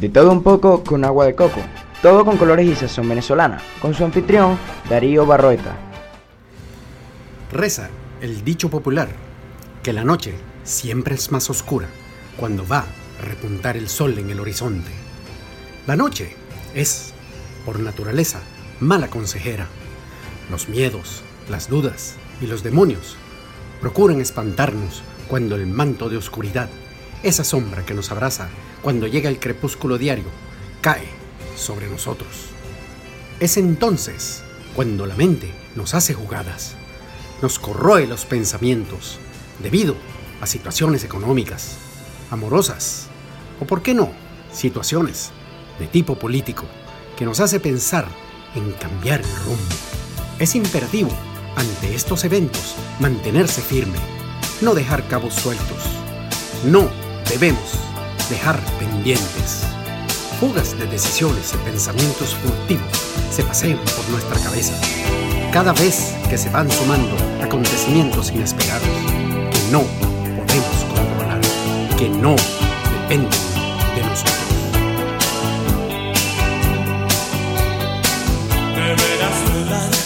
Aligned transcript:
De 0.00 0.08
todo 0.08 0.32
un 0.32 0.42
poco 0.42 0.82
con 0.82 1.04
agua 1.04 1.26
de 1.26 1.34
coco. 1.34 1.60
Todo 2.02 2.24
con 2.24 2.36
colores 2.36 2.66
y 2.66 2.74
sazón 2.74 3.08
venezolana. 3.08 3.60
Con 3.80 3.94
su 3.94 4.04
anfitrión, 4.04 4.58
Darío 4.90 5.24
Barroeta. 5.24 5.76
Reza 7.52 7.88
el 8.20 8.44
dicho 8.44 8.68
popular 8.68 9.08
que 9.82 9.92
la 9.92 10.04
noche 10.04 10.34
siempre 10.64 11.14
es 11.14 11.30
más 11.30 11.48
oscura 11.50 11.88
cuando 12.36 12.66
va 12.66 12.84
a 13.20 13.24
repuntar 13.24 13.76
el 13.76 13.88
sol 13.88 14.18
en 14.18 14.30
el 14.30 14.40
horizonte. 14.40 14.90
La 15.86 15.96
noche 15.96 16.34
es, 16.74 17.14
por 17.64 17.78
naturaleza, 17.78 18.40
mala 18.80 19.08
consejera. 19.08 19.68
Los 20.50 20.68
miedos, 20.68 21.22
las 21.48 21.68
dudas 21.68 22.16
y 22.40 22.46
los 22.46 22.62
demonios 22.62 23.16
procuran 23.80 24.20
espantarnos 24.20 25.02
cuando 25.28 25.54
el 25.56 25.66
manto 25.66 26.08
de 26.08 26.16
oscuridad, 26.16 26.68
esa 27.24 27.42
sombra 27.42 27.84
que 27.84 27.94
nos 27.94 28.10
abraza 28.10 28.48
cuando 28.82 29.06
llega 29.06 29.30
el 29.30 29.40
crepúsculo 29.40 29.96
diario, 29.96 30.26
cae 30.82 31.08
sobre 31.56 31.88
nosotros. 31.88 32.28
Es 33.40 33.56
entonces 33.56 34.44
cuando 34.76 35.06
la 35.06 35.16
mente 35.16 35.52
nos 35.74 35.94
hace 35.94 36.12
jugadas, 36.12 36.76
nos 37.40 37.58
corroe 37.58 38.06
los 38.06 38.26
pensamientos 38.26 39.18
debido 39.62 39.96
a 40.40 40.46
situaciones 40.46 41.02
económicas, 41.02 41.76
amorosas 42.30 43.06
o, 43.58 43.64
por 43.64 43.82
qué 43.82 43.94
no, 43.94 44.12
situaciones 44.52 45.30
de 45.78 45.86
tipo 45.86 46.18
político 46.18 46.64
que 47.16 47.24
nos 47.24 47.40
hace 47.40 47.58
pensar 47.58 48.06
en 48.54 48.70
cambiar 48.72 49.20
el 49.20 49.36
rumbo. 49.46 49.74
Es 50.38 50.54
imperativo 50.54 51.10
ante 51.56 51.94
estos 51.94 52.24
eventos 52.24 52.74
mantenerse 53.00 53.62
firme, 53.62 53.98
no 54.60 54.74
dejar 54.74 55.08
cabos 55.08 55.34
sueltos. 55.34 55.78
No 56.66 57.03
debemos 57.30 57.78
dejar 58.28 58.58
pendientes. 58.78 59.64
Fugas 60.40 60.76
de 60.78 60.86
decisiones 60.86 61.54
y 61.54 61.56
pensamientos 61.58 62.34
furtivos 62.34 62.86
se 63.30 63.42
pasean 63.42 63.78
por 63.78 64.08
nuestra 64.10 64.38
cabeza. 64.40 64.74
Cada 65.52 65.72
vez 65.72 66.14
que 66.28 66.36
se 66.36 66.50
van 66.50 66.70
sumando 66.70 67.16
acontecimientos 67.42 68.30
inesperados 68.30 68.88
que 69.52 69.70
no 69.70 69.82
podemos 70.36 70.84
controlar, 70.94 71.40
que 71.96 72.08
no 72.08 72.34
dependen 73.02 73.40
de 73.94 74.02
nosotros. 74.02 74.34
Deberás 78.74 80.03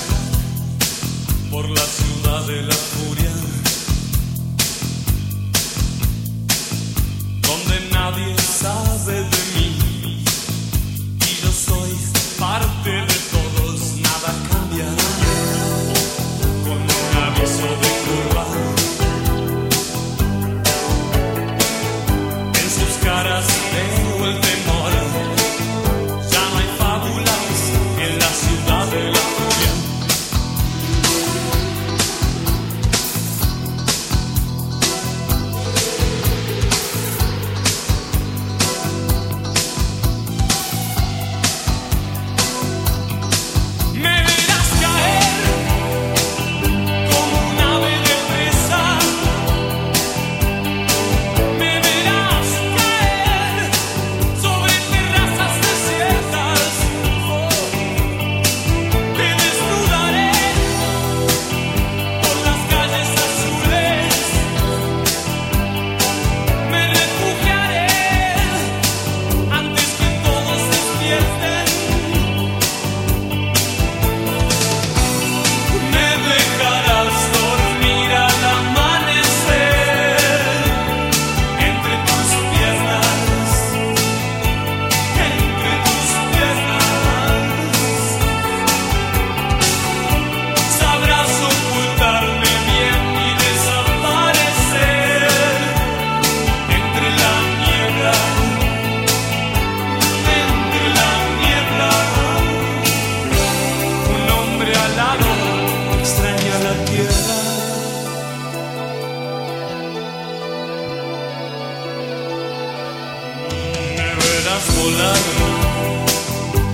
Volar 114.58 115.24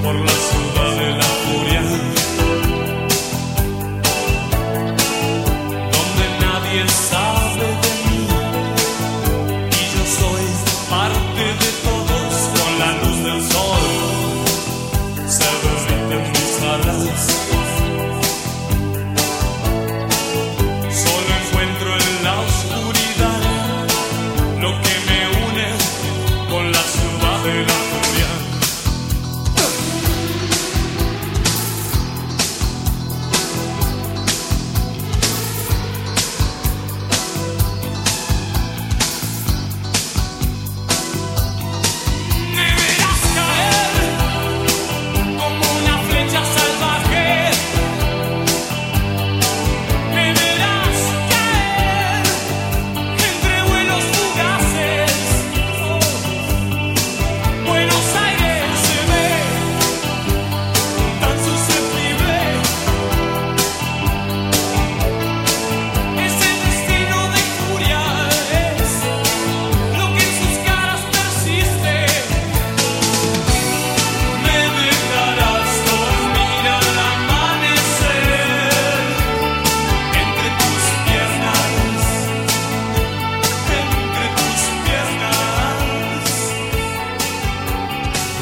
por 0.02 0.14
la 0.14 0.36
ciudad 0.48 0.92
de 0.96 1.10
la 1.20 1.30
furia, 1.44 1.82
donde 5.92 6.24
nadie 6.40 6.88
sabe 6.88 7.68
de 7.84 7.92
mí 8.06 8.22
y 9.70 9.82
yo 9.92 10.02
soy 10.18 10.46
parte 10.88 11.44
de 11.62 11.70
todos 11.84 12.32
con 12.56 12.70
la 12.78 12.90
luz 13.02 13.18
del 13.22 13.40
sol. 13.52 13.84
Se 15.28 15.48
derriten 15.62 16.22
mis 16.32 16.54
alas. 16.62 17.43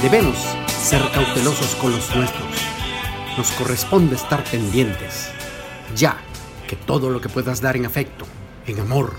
Debemos 0.03 0.37
ser 0.67 1.01
cautelosos 1.13 1.77
con 1.77 1.93
los 1.93 2.13
nuestros. 2.17 2.49
Nos 3.39 3.53
corresponde 3.53 4.17
estar 4.17 4.43
pendientes, 4.43 5.29
ya 5.95 6.19
que 6.67 6.75
todo 6.75 7.09
lo 7.09 7.21
que 7.21 7.29
puedas 7.29 7.61
dar 7.61 7.77
en 7.77 7.87
afecto, 7.87 8.27
en 8.67 8.81
amor, 8.81 9.13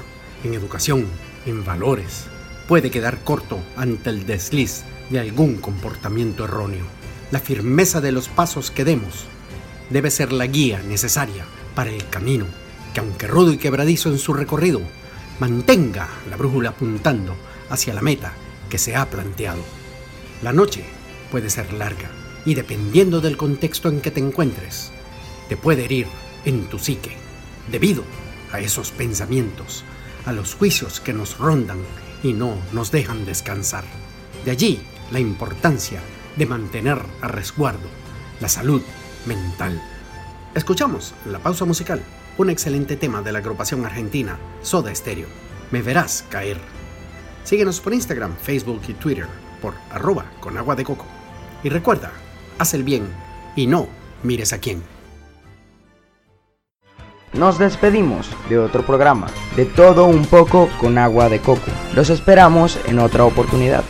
en 0.44 0.53
educación, 0.53 1.07
en 1.45 1.63
valores, 1.63 2.25
puede 2.68 2.91
quedar 2.91 3.24
corto 3.24 3.63
ante 3.77 4.09
el 4.09 4.25
desliz 4.25 4.83
de 5.09 5.21
algún 5.21 5.56
comportamiento 5.56 6.44
erróneo. 6.44 6.83
La 7.31 7.39
firmeza 7.39 8.01
de 8.01 8.12
los 8.12 8.27
pasos 8.27 8.69
que 8.69 8.83
demos 8.83 9.24
debe 9.89 10.12
ser 10.12 10.33
la 10.33 10.47
guía 10.47 10.83
necesaria 10.83 11.45
para 11.75 11.91
el 11.91 12.09
camino, 12.09 12.45
que 12.94 13.00
aunque 13.00 13.27
rudo 13.27 13.53
y 13.53 13.57
quebradizo 13.57 14.09
en 14.09 14.19
su 14.19 14.33
recorrido, 14.33 14.81
mantenga 15.39 16.09
la 16.30 16.35
brújula 16.35 16.71
apuntando 16.71 17.38
hacia 17.69 17.94
la 17.94 18.01
meta 18.01 18.33
que 18.69 18.77
se 18.77 18.97
ha 18.97 19.09
planteado. 19.09 19.63
La 20.44 20.51
noche 20.51 20.84
puede 21.31 21.50
ser 21.50 21.72
larga 21.72 22.12
y 22.44 22.54
dependiendo 22.54 23.22
del 23.22 23.38
contexto 23.38 23.88
en 23.88 24.01
que 24.01 24.12
te 24.12 24.19
encuentres, 24.19 24.92
te 25.48 25.56
puede 25.56 25.86
herir 25.86 26.06
en 26.44 26.66
tu 26.66 26.80
psique, 26.80 27.16
debido 27.72 28.04
a 28.51 28.60
esos 28.60 28.92
pensamientos, 28.92 29.86
a 30.25 30.34
los 30.34 30.54
juicios 30.54 31.00
que 31.00 31.13
nos 31.13 31.38
rondan 31.38 31.78
y 32.24 32.34
no 32.34 32.57
nos 32.74 32.92
dejan 32.92 33.24
descansar. 33.25 33.86
De 34.44 34.51
allí 34.51 34.81
la 35.13 35.22
importancia 35.22 36.01
de 36.36 36.45
mantener 36.45 37.01
a 37.22 37.30
resguardo 37.30 37.88
la 38.42 38.50
salud 38.50 38.81
mental. 39.25 39.81
Escuchamos 40.56 41.13
la 41.25 41.40
pausa 41.40 41.63
musical, 41.63 42.04
un 42.38 42.50
excelente 42.50 42.98
tema 42.98 43.22
de 43.22 43.31
la 43.31 43.40
agrupación 43.40 43.86
argentina 43.86 44.38
Soda 44.62 44.94
Stereo. 44.94 45.30
Me 45.72 45.81
verás 45.81 46.25
caer. 46.30 46.60
Síguenos 47.45 47.80
por 47.80 47.94
Instagram, 47.94 48.36
Facebook 48.36 48.81
y 48.90 48.94
Twitter 48.94 49.43
por 49.63 49.74
arroba 49.89 50.25
con 50.42 50.57
agua 50.57 50.75
de 50.75 50.83
coco. 50.83 51.06
Y 51.63 51.69
recuerda, 51.69 52.12
haz 52.60 52.74
el 52.74 52.83
bien 52.83 53.07
y 53.56 53.65
no 53.65 53.88
mires 54.21 54.51
a 54.51 54.60
quién. 54.60 54.83
Nos 57.31 57.57
despedimos 57.57 58.30
de 58.50 58.60
otro 58.60 58.86
programa, 58.86 59.27
de 59.56 59.65
todo 59.65 60.06
un 60.06 60.25
poco 60.25 60.69
con 60.80 60.98
agua 61.00 61.30
de 61.30 61.39
coco. 61.39 61.71
Los 61.95 62.12
esperamos 62.12 62.77
en 62.86 63.00
otra 63.00 63.24
oportunidad. 63.24 63.83